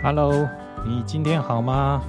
[0.00, 0.48] Hello，
[0.86, 2.00] 你今天好吗？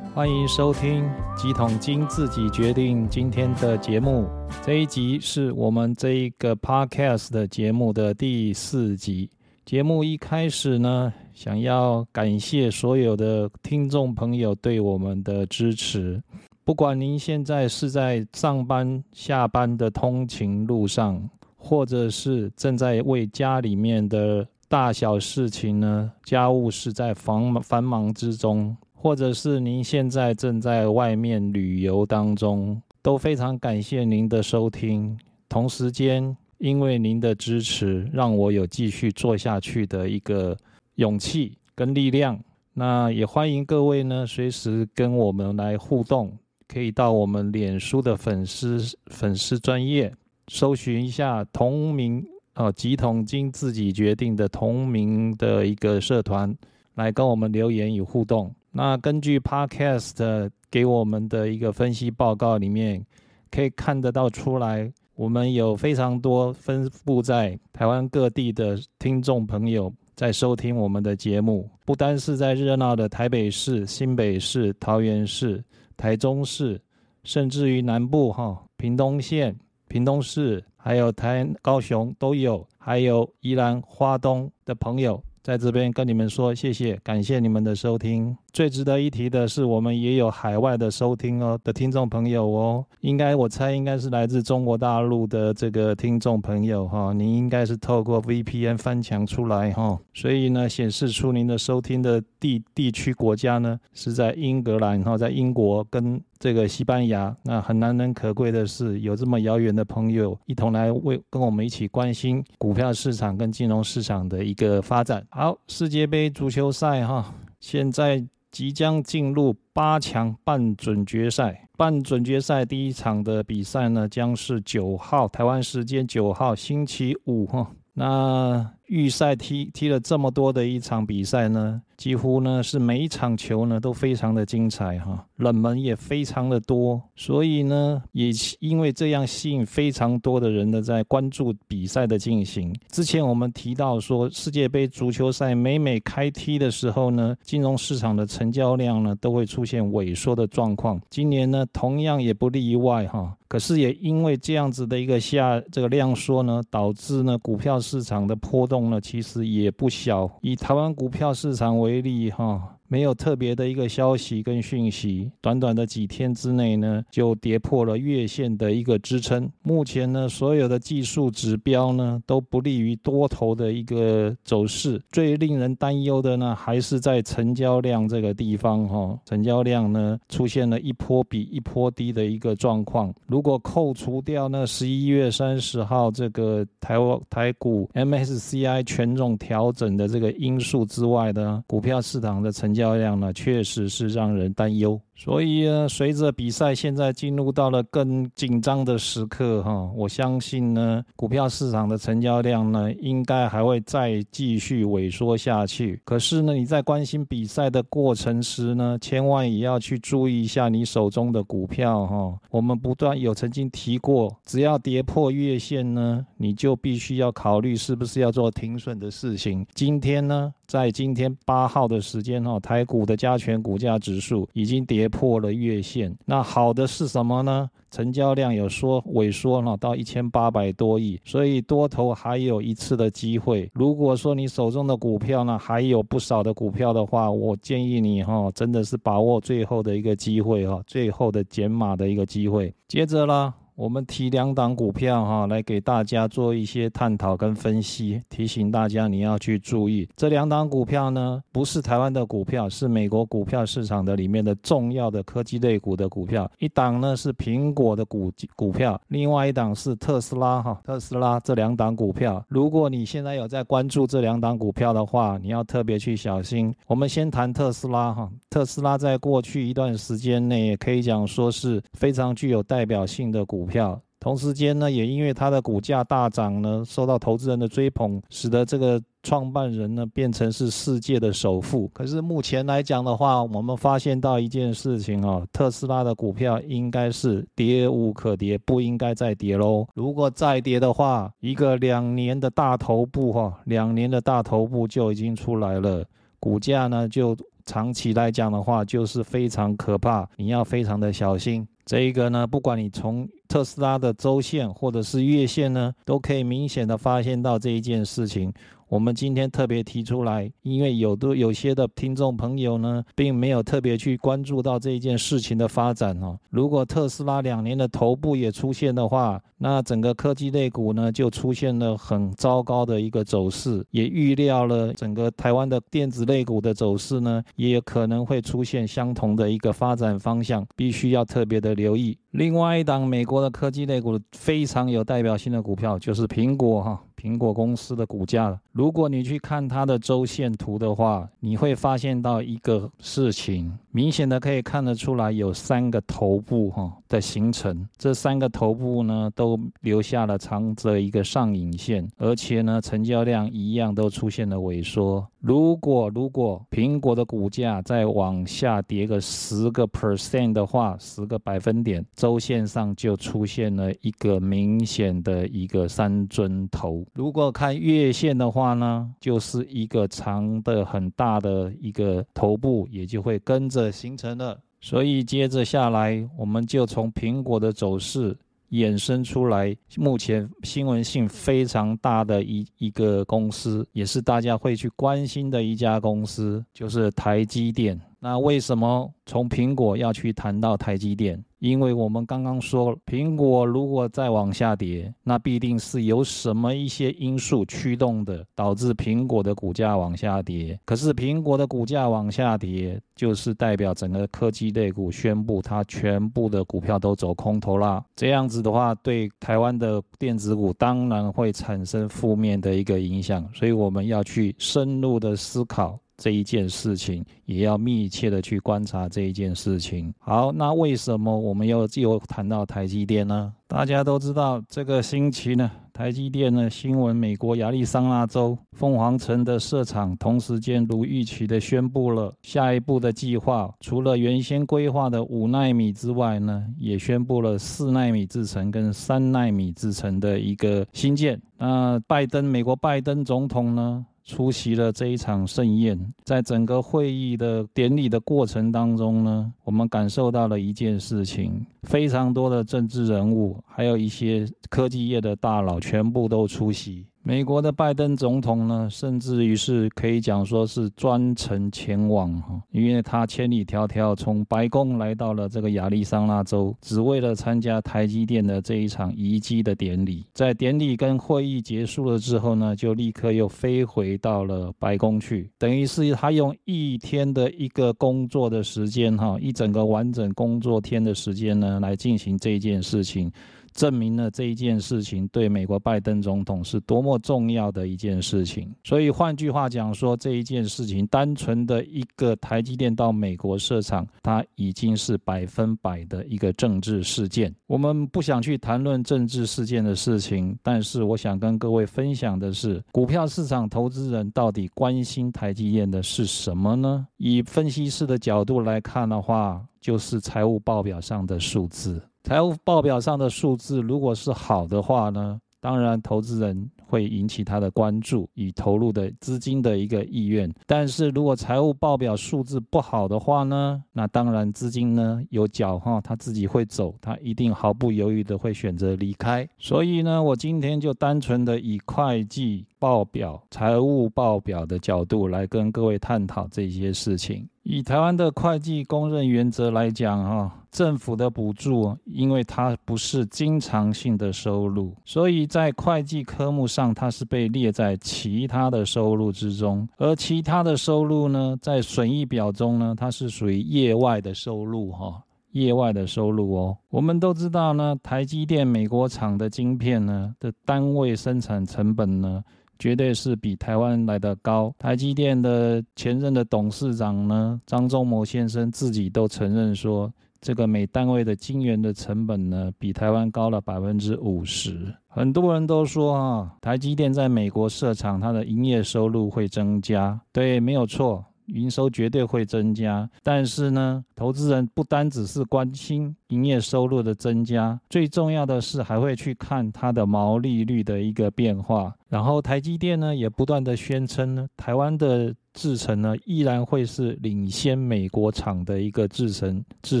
[0.14, 1.04] 欢迎收听
[1.36, 4.28] 《几桶金自己决定》今天的节目。
[4.62, 9.30] 这一集是我们这一个 Podcast 的节目的第四集。
[9.64, 16.22] 节目一开始呢，想要感谢所有的听众朋友对我们的支持。
[16.62, 21.26] 不管您现在是在上班、下班的通勤路上，
[21.56, 35.18] 或者是正在为家里面的大小事情呢，家务事在繁繁忙之中，或者是您现在正在外面旅游当中，都非常感谢您的收听。
[35.48, 36.36] 同时间。
[36.58, 40.56] 因为您的支持，让我有继续做下去的一个
[40.94, 42.40] 勇气跟力量。
[42.72, 46.32] 那也欢迎各位呢，随时跟我们来互动，
[46.66, 50.10] 可以到我们脸书的粉丝粉丝专业
[50.48, 52.26] 搜寻一下同名
[52.56, 56.52] 哦，吉同金自己决定的同名的一个社团，
[56.94, 58.52] 来跟我们留言与互动。
[58.72, 63.04] 那根据 Podcast 给我们的一个分析报告里面，
[63.50, 64.92] 可以看得到出来。
[65.14, 75.64] 我们有非常多分布在台湾各地的听众朋友在收听我们的节目，不单是在热闹的台北市、新北市、桃园市、
[75.96, 76.78] 台中市，
[77.24, 79.56] 甚至于南部哈屏东县、
[79.88, 85.20] 屏东市，还有台高雄都有，还有宜兰花东的朋友。
[85.42, 88.36] 在这边跟你们说谢谢，感谢你们的收听。
[88.56, 106.18] 最值得一提的是，我们也有海外的收听哦的听众朋友哦，应该我猜应该是来自中国大陆的这个听众朋友哈，您应该是透过 VPN 翻墙出来哈，所以呢显示出您的收听的地地区国家呢是在英格兰哈，在英国跟。
[106.38, 115.26] 这个西班牙，那很难能可贵的是，有这么遥远的朋友一同来为跟我们一起关心股票市场跟金融市场的一个发展。
[115.30, 121.68] 好，世界杯足球赛哈，现在即将进入八强半准决赛。
[121.76, 127.70] 半准决赛第一场的比赛呢，将是九号台湾时间九号星期五哈。
[127.92, 131.82] 那预赛踢踢了这么多的一场比赛呢？
[131.96, 138.30] 几乎呢是每一场球呢都非常的精彩哈，冷门也非常的多，所以呢也
[138.60, 142.74] 因为这样吸引非常多的人呢在关注比赛的进行。
[142.90, 153.34] 之前我们提到说世界杯足球赛每每开踢的时候呢，金融市场的成交量呢都会出现萎缩的状况，今年呢同样也不例外哈。
[153.48, 160.30] 可是也因为这样子的一个下这个量缩呢，导致呢股票市场的波动动呢其实也不小。
[160.42, 162.75] 以台湾股票市场为为例哈。
[162.88, 169.50] 没有特别的一个消息跟讯息，短短的几天之内呢，就跌破了月线的一个支撑。
[169.62, 175.02] 目前呢，所有的技术指标呢都不利于多头的一个走势。
[175.10, 183.12] 最令人担忧的呢，还是在成交量这个地方哈，成交量呢出现了一波比一波低的一个状况。
[183.26, 192.75] 如果扣除掉那十一月三十号这个台湾台股 MSCI 权重调整的这个因素之外的股票市场的成。
[192.76, 195.00] 交量呢，确实是让人担忧。
[195.16, 205.98] 所以呢，随着比赛现在进入到了更紧张的时刻，哈，我相信呢，股票市场的成交量呢，应该还会再继续萎缩下去。
[206.04, 212.38] 可是呢，你在关心比赛的过程时呢，千万也要去注意一下你手中的股票，哈。
[212.50, 219.66] 我们不断有曾经提过，只要跌破月线呢，你就必须要考虑是不是要做停损的事情。
[219.74, 225.05] 今天呢，在今天八号的时间，哈，台股的加权股价指数已经跌。
[225.08, 227.68] 破了月线，那好的是什么呢？
[227.90, 233.70] 成交量有缩萎缩了到一千八百多亿，所以多头还有一次的机会。
[233.72, 242.74] 如果说你手中的股票呢还有不少的股票的话，我建议你哈，真的是把握最后的一个机会哈，最后的减码的一个机会。
[242.88, 243.54] 接着呢。
[243.76, 256.50] 我们提两档股票哈，来给大家做一些探讨跟分析，提醒大家你要去注意这两档股票呢，不是台湾的股票，是美国股票市场的里面的重要的科技类股的股票。
[256.58, 266.74] 一档呢是苹果的股股票，另外一档是特斯拉哈，特斯拉这两档股票，如果你现在有在关注这两档股票的话，你要特别去小心。
[266.86, 273.65] 我们先谈特斯拉哈，特斯拉在过去一段时间内，也可以讲说是非常具有代表性的股。
[273.66, 281.88] 股票同时间呢，也因为它的股价大涨呢，受到投资人的追捧，使得这个创办人呢变成是世界的首富。
[281.88, 289.84] 可是目前来讲的话，我们发现到一件事情啊，特斯拉的股票应该是跌无可跌，不应该再跌喽。
[289.94, 296.04] 如果再跌的话，一个两年的大头部哈，两年的大头部就已经出来了。
[296.38, 301.66] 股价呢就长期来讲的话就是非常可怕，你要非常的小心。
[301.84, 308.52] 这一个呢，不管你从特斯拉的周线或者是月线呢，都可以明显的发现到这一件事情。
[308.88, 316.38] 我们今天特别提出来，因为有的有些的听众朋友呢，并没有特别去关注到这一件事情的发展哦。
[316.50, 332.16] 如果特斯拉两年的头部也出现的话，那整个科技类股呢，就出现了很糟糕的一个走势，也预料了整个台湾的电子类股的走势呢，也可能会出现相同的一个发展方向，必须要特别的留意。
[332.30, 337.02] 另外一档美国的科技类股非常有代表性的股票，就是苹果哈。
[337.16, 355.26] 苹果公司的股价，如果你去看它的周线图的话，你会发现到一个事情，明显的可以看得出来，有三个头部哈的形成，这三个头部呢都留下了长着一个上影线，而且呢成交量一样都出现了萎缩。
[355.40, 367.06] 如果如果苹果的股价再往下跌个十个 percent 的话，十个百分点，周线上就出现了一个明显的一个三尊头。
[367.14, 374.58] 如果看月线的话它呢，就是一个长的很大的一个头部，也就会跟着形成了。
[374.80, 378.36] 所以接着下来，我们就从苹果的走势
[378.70, 388.00] 衍生出来，目前新闻性非常大的一一个公司，也是大家会去关心的一家公司，就是台积电。
[388.18, 391.42] 那为什么从苹果要去谈到台积电？
[391.58, 400.78] 因为我们刚刚说，苹果如果再往下跌，那必定是有什么一些因素驱动的，导致苹果的股价往下跌。
[400.84, 408.04] 可是苹果的股价往下跌，就是代表整个科技类股宣布它全部的股票都走空头啦。
[408.14, 413.48] 这样子的话，对台湾的电子股当然会产生负面的一个影响。
[413.54, 415.98] 所以我们要去深入的思考。
[416.16, 420.12] 这一件事情也要密切的去观察这一件事情。
[420.18, 423.52] 好，那为什么我们又又谈到台积电呢？
[423.68, 441.40] 大家都知道，这个星期呢，台积电呢新闻，美国亚利桑那州凤凰城的设厂同时间如预期的宣布了下一步的计划，除了原先规划的五纳米之外呢，也宣布了四纳米制程跟三纳米制程的一个新建。
[441.58, 444.06] 那拜登，美国拜登总统呢？
[444.26, 457.06] 出席了这一场盛宴，在整个会议的典礼的过程当中呢，我们感受到了一件事情：非常多的政治人物，还有一些科技业的大佬，全部都出席。
[457.28, 470.24] 美国的拜登总统呢，甚至于是可以讲说是专程前往哈，因为他千里迢迢从白宫来到了这个亚利桑那州，只为了参加台积电的这一场移机的典礼。
[470.34, 483.28] 在典礼跟会议结束了之后呢，就立刻又飞回到了白宫去，等于是他用一天的一个工作的时间哈，一整个完整工作天的时间呢，来进行这件事情。
[483.76, 488.74] 证明了这一件事情对美国拜登总统是多么重要的一件事情。
[488.82, 497.54] 所以换句话讲说，这一件事情单纯的一个台积电到美国设厂，它已经是百分百的一个政治事件。
[497.66, 507.06] 我们不想去谈论政治事件的事情，但是我想跟各位分享的是，股票市场投资人到底关心台积电的是什么呢？
[507.18, 512.00] 以分析师的角度来看的话，就是财务报表上的数字。
[512.26, 520.52] 财务报表上的数字如果是好的话呢，当然投资人会引起他的关注，以投入的资金的一个意愿。
[520.66, 529.48] 但是如果财务报表数字不好的话呢，那当然资金呢有脚哈，他自己会走，他一定毫不犹豫的会选择离开。
[529.56, 537.44] 所以呢，我今天就单纯的以会计报表、财务报表的角度来跟各位探讨这些事情。
[537.64, 549.88] 以台湾的会计公认原则来讲，哈，政府的补助，因为它不是经常性的收入，所以在会计科目上，它是被列在其他的收入之中。
[549.96, 556.78] 而其他的收入呢，在损益表中呢，它是属于业外的收入，哈，业外的收入哦。
[556.88, 562.44] 我们都知道呢，台积电美国厂的晶片呢的单位生产成本呢。
[562.78, 564.74] 绝对是比台湾来的高。
[564.78, 574.94] 台积电的前任的董事长呢，张忠谋先生自己都承认说，这个每单位的晶圆的成本呢，比台湾高了百分之五十。
[575.08, 580.20] 很多人都说啊，台积电在美国设厂，它的营业收入会增加。
[580.32, 581.24] 对，没有错。
[581.46, 583.08] 营收绝对会增加。
[583.22, 591.94] 但是呢，投资人不单只是关心营业收入的增加，最重要的是还会去看它的毛利率的一个变化。
[592.08, 600.00] 然后台积电呢，也不断的宣称呢，台湾的制程呢，依然会是领先美国厂的一个制程，至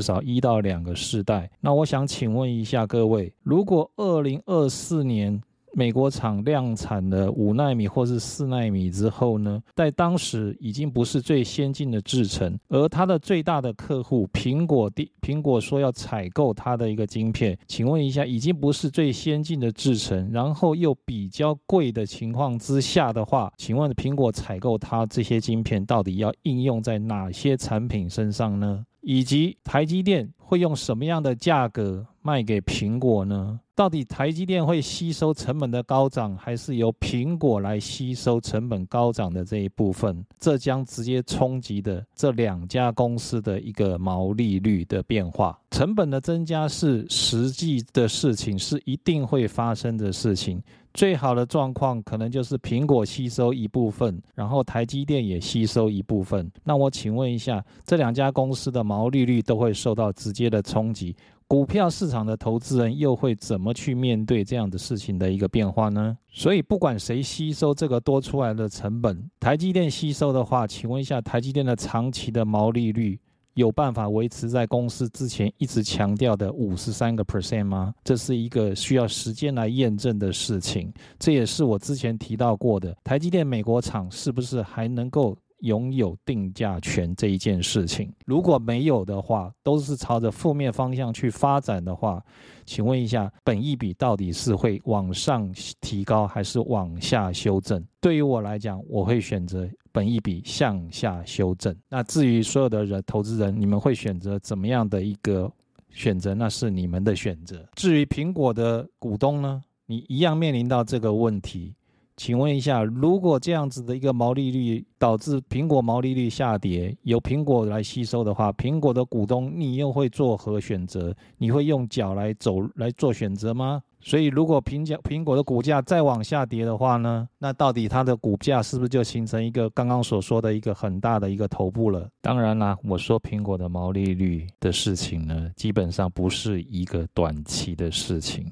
[0.00, 1.50] 少一到两个世代。
[1.60, 5.40] 那我想请问一下各位，如果二零二四年，
[5.78, 28.82] 美国厂量产了五纳米或是四纳米之后呢，在当时已经不是最先进的制程，而它的最大的客户苹果，第苹果说要采购它的一个晶片，请问一下，已经不是最先进的制程，然后又比较贵的情况之下的话，请问苹果采购它这些晶片到底要应用在哪些产品身上呢？
[29.02, 33.60] 以及台积电会用什么样的价格卖给苹果呢？
[33.76, 40.24] 到底台积电会吸收成本的高涨，还是由苹果来吸收成本高涨的这一部分？
[40.40, 45.60] 这将直接冲击的这两家公司的一个毛利率的变化。
[45.70, 50.58] 成本的增加是实际的事情，是一定会发生的事情。
[50.94, 56.50] 最好的状况可能就是苹果吸收一部分，然后台积电也吸收一部分。
[56.64, 61.14] 那我请问一下，这两家公司的毛利率都会受到直接的冲击，
[61.48, 66.18] 股票市场的投资人又会怎么去面对这样的事情的一个变化呢？
[66.28, 73.18] 所以不管谁吸收这个多出来的成本，台积电吸收的话，请问一下，台积电的长期的毛利率？
[73.54, 77.94] 有办法维持在公司之前一直强调的五十三个 percent 吗？
[78.04, 80.92] 这是一个需要时间来验证的事情。
[81.18, 88.12] 这也是我之前提到过的，台积电美国厂是不是还能够拥有定价权这一件事情？
[88.26, 92.22] 如果没有的话，都是朝着负面方向去发展的话，
[92.64, 97.84] 请问一下，本益比到底是会往上提高还是往下修正？
[98.00, 99.68] 对于我来讲，我会选择。
[99.92, 101.74] 本一笔向下修正。
[101.88, 105.50] 那至于所有的人投资人，你们会选择怎么样的一个
[105.88, 106.34] 选择？
[106.34, 107.66] 那是你们的选择。
[107.74, 111.74] 至于苹果的股东呢，你一样面临到这个问题。
[112.16, 121.14] 请问一下，如果这样子的一个毛利率导致苹果毛利率下跌，由苹果来吸收的话，苹果的股东你又会作何选择？
[121.36, 123.82] 你会用脚来走来做选择吗？
[124.00, 132.08] 所以，如果苹价苹果的股价再往下跌的话呢，那到底它的股价是不是就形成一个刚刚所说的一个很大的一个头部了？
[132.22, 138.46] 当然啦，我说苹果的毛利率的事情呢，基本上不是一个短期的事情，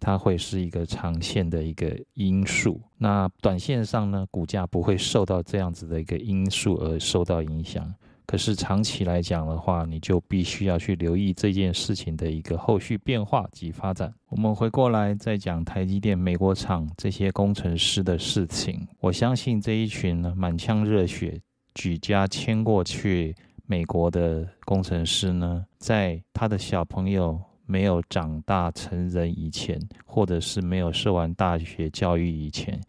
[0.00, 2.80] 它会是一个长线的一个因素。
[2.96, 7.92] 那短线上呢，股价不会受到这样子的一个因素而受到影响。
[8.26, 14.12] 可是长期来讲的话，你就必须要去留意这件事情的一个后续变化及发展。
[14.28, 18.86] 我们回过来再讲台积电美国厂这些工程师的事情。
[19.00, 21.40] 我相信这一群满腔热血
[21.74, 32.80] 举家迁过去美国的工程师呢，在他的小朋友没有长大成人以前，或者是没有受完大学教育以前，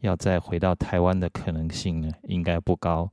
[0.00, 3.10] 要再回到台湾的可能性呢，应该不高。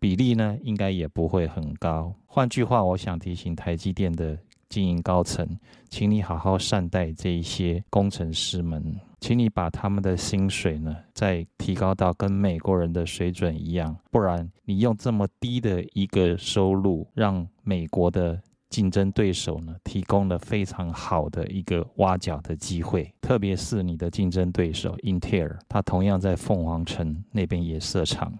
[0.00, 2.12] 比例呢，应该也不会很高。
[2.26, 4.36] 换句话，我想提醒台积电的
[4.68, 5.48] 经营高层，
[5.88, 13.96] 请你好好善待这一些工程师们，请你把他们的薪水呢，再提高到跟美国人的水准一样。
[14.10, 18.42] 不然，你用这么低的一个收入，让美国的
[18.74, 23.08] 竞争对手呢，提供了非常好的一个挖角的机会。
[23.20, 28.36] 特别是你的竞争对手英特尔，它同样在凤凰城那边也设厂。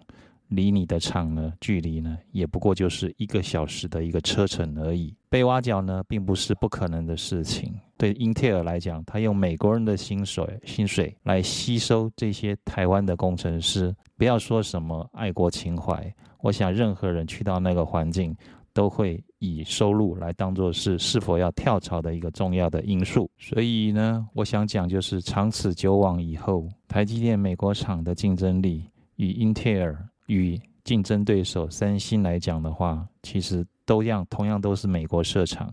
[0.48, 5.14] 离你的厂呢，距离呢，也不过就是一个小时的一个车程而已。
[5.28, 7.72] 被挖角呢，并不是不可能的事情。
[7.96, 18.36] 对英特尔来讲，他用美国人的薪水薪水来吸收这些台湾的工程师，不要说什么爱国情怀，我想任何人去到那个环境，
[18.74, 23.30] 都会以收入来当做是是否要跳槽的一个重要的因素。
[23.38, 30.06] 所以呢，我想讲就是长此久往以后，台积电美国厂的竞争力与英特尔。
[30.26, 35.70] 与竞争对手三星来讲的话，其实都样，同样都是美国设厂，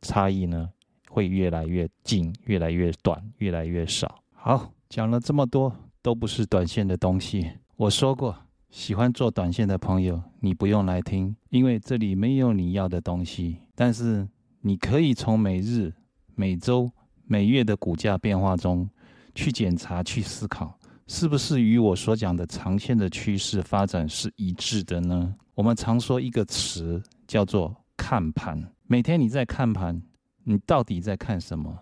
[0.00, 0.66] 差异呢
[1.10, 4.18] 会越来越近，越来越短，越来越少。
[4.32, 5.70] 好，讲了这么多，
[6.00, 7.50] 都不是短线的东西。
[7.76, 8.34] 我说过，
[8.72, 13.58] 喜欢做短线的朋友，你不用来听，因为这里没有你要的东西。
[13.74, 14.26] 但是
[14.62, 15.92] 你可以从每日、
[16.34, 16.90] 每周、
[17.26, 18.88] 每月的股价变化中
[19.34, 20.78] 去检查、去思考。
[21.06, 25.34] 是不是与我所讲的长线的趋势发展是一致的呢？
[25.54, 28.72] 我们常说一个词叫做看盘。
[28.86, 30.00] 每天你在看盘，
[30.44, 31.78] 你到底在看什么？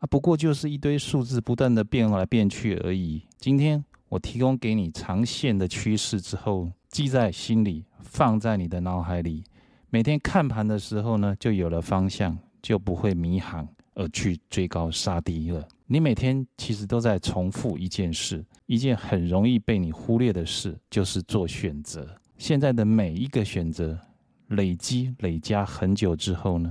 [0.00, 3.22] 啊，不过就是一堆数字不断的变来变去而已。
[3.38, 9.44] 今天我提供给你长线的趋势之后，记在心里，放在你的脑海里。
[9.90, 15.66] 每天看盘的时候呢，就有了方向，就不会迷航而去追高杀低了。
[15.86, 22.08] 你每天其实都在重复一件事，一件很容易被你忽略的事，就是做选择。
[22.38, 23.98] 现在的每一个选择，
[24.48, 26.70] 累积累加很久之后呢，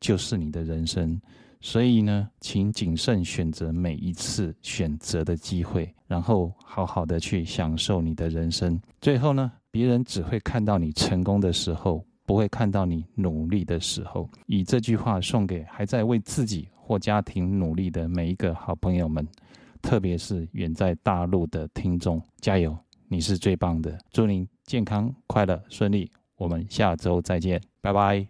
[0.00, 1.20] 就是你的人生。
[1.60, 8.80] 所以呢，请谨慎选择每一次选择的机会，然后好好的去享受你的人生。
[9.00, 12.04] 最后呢，别人只会看到你成功的时候。
[12.26, 19.24] 不会看到你努力的时候，以这句话送给还在为自己或家庭努力的每一个好朋友们，
[19.80, 22.76] 特别是远在大陆的听众，加油！
[23.06, 26.10] 你是最棒的，祝您健康、快乐、顺利。
[26.36, 28.24] 我们下周再见，拜拜。